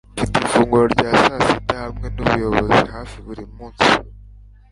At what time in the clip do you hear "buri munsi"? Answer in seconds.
3.25-3.87